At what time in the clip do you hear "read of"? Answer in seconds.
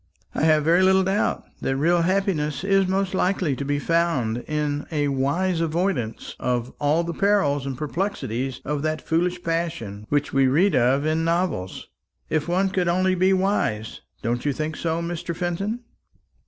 10.47-11.05